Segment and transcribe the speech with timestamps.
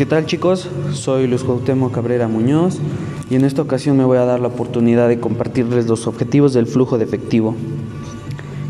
[0.00, 0.66] ¿Qué tal chicos?
[0.94, 2.78] Soy Luis Cuauhtémoc Cabrera Muñoz
[3.28, 6.66] y en esta ocasión me voy a dar la oportunidad de compartirles los objetivos del
[6.66, 7.54] flujo de efectivo.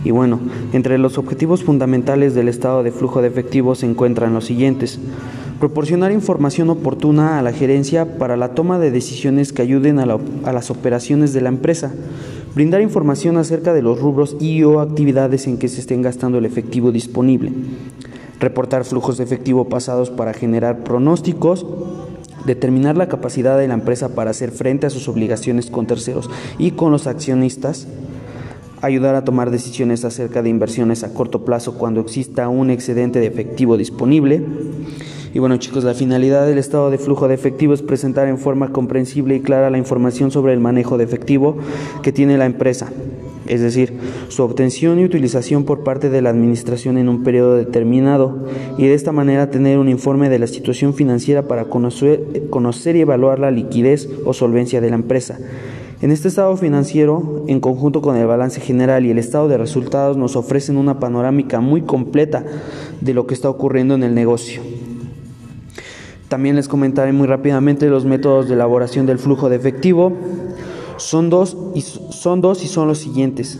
[0.02, 0.40] Y bueno,
[0.72, 4.98] entre los objetivos fundamentales del estado de flujo de efectivo se encuentran los siguientes.
[5.60, 10.52] Proporcionar información oportuna a la gerencia para la toma de decisiones que ayuden a, a,
[10.52, 11.94] las operaciones de la empresa.
[12.56, 16.44] Brindar información acerca de los rubros y o actividades en que se estén gastando el
[16.44, 17.52] efectivo disponible.
[18.40, 21.64] Reportar flujos de efectivo pasados para generar pronósticos
[22.44, 26.72] determinar la capacidad de la empresa para hacer frente a sus obligaciones con terceros y
[26.72, 27.86] con los accionistas,
[28.80, 33.26] ayudar a tomar decisiones acerca de inversiones a corto plazo cuando exista un excedente de
[33.26, 34.42] efectivo disponible.
[35.32, 38.72] Y bueno chicos, la finalidad del estado de flujo de efectivo es presentar en forma
[38.72, 41.56] comprensible y clara la información sobre el manejo de efectivo
[42.02, 42.90] que tiene la empresa,
[43.50, 43.92] es decir,
[44.28, 48.46] su obtención y utilización por parte de la Administración en un periodo determinado,
[48.78, 53.00] y de esta manera tener un informe de la situación financiera para conocer, conocer y
[53.00, 55.38] evaluar la liquidez o solvencia de la empresa.
[56.00, 60.16] En este estado financiero, en conjunto con el balance general y el estado de resultados,
[60.16, 62.44] nos ofrecen una panorámica muy completa
[63.00, 64.62] de lo que está ocurriendo en el negocio.
[66.28, 70.12] También les comentaré muy rápidamente los métodos de elaboración del flujo de efectivo.
[71.00, 73.58] Son dos y son, dos y son los siguientes,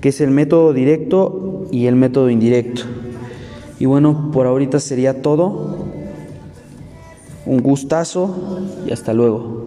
[0.00, 2.82] que es el método directo y el método indirecto.
[3.78, 5.86] Y bueno, por ahorita sería todo.
[7.46, 8.34] Un gustazo
[8.84, 9.66] y hasta luego.